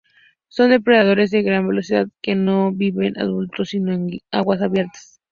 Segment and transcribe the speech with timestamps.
[0.47, 5.21] Son depredadores de gran velocidad, que no viven ocultos sino en aguas abiertas.